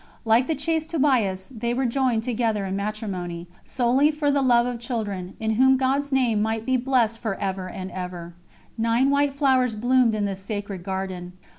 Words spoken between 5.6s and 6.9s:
whom God's Name might be